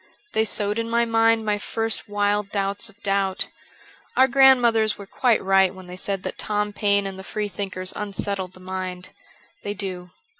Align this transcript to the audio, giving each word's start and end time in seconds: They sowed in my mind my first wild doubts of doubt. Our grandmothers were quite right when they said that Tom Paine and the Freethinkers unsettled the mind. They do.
They 0.33 0.45
sowed 0.45 0.79
in 0.79 0.89
my 0.89 1.05
mind 1.05 1.45
my 1.45 1.59
first 1.59 2.09
wild 2.09 2.49
doubts 2.49 2.89
of 2.89 2.99
doubt. 3.03 3.49
Our 4.17 4.27
grandmothers 4.27 4.97
were 4.97 5.05
quite 5.05 5.43
right 5.43 5.75
when 5.75 5.85
they 5.85 5.95
said 5.95 6.23
that 6.23 6.39
Tom 6.39 6.73
Paine 6.73 7.05
and 7.05 7.19
the 7.19 7.23
Freethinkers 7.23 7.93
unsettled 7.95 8.53
the 8.53 8.59
mind. 8.61 9.09
They 9.61 9.75
do. 9.75 10.09